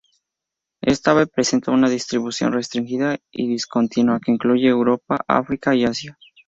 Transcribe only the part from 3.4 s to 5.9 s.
discontinua que incluye Europa, África y